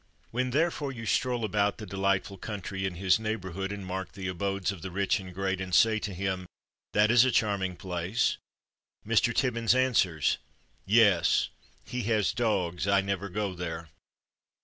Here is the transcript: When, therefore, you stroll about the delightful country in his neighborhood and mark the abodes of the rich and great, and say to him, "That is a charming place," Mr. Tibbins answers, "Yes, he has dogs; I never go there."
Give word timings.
When, 0.31 0.49
therefore, 0.49 0.91
you 0.91 1.05
stroll 1.05 1.45
about 1.45 1.77
the 1.77 1.85
delightful 1.85 2.39
country 2.39 2.87
in 2.87 2.95
his 2.95 3.19
neighborhood 3.19 3.71
and 3.71 3.85
mark 3.85 4.13
the 4.13 4.27
abodes 4.29 4.71
of 4.71 4.81
the 4.81 4.89
rich 4.89 5.19
and 5.19 5.31
great, 5.31 5.61
and 5.61 5.75
say 5.75 5.99
to 5.99 6.11
him, 6.11 6.47
"That 6.93 7.11
is 7.11 7.23
a 7.23 7.29
charming 7.29 7.75
place," 7.75 8.37
Mr. 9.05 9.31
Tibbins 9.31 9.75
answers, 9.75 10.39
"Yes, 10.87 11.49
he 11.85 12.01
has 12.05 12.33
dogs; 12.33 12.87
I 12.87 13.01
never 13.01 13.29
go 13.29 13.53
there." 13.53 13.89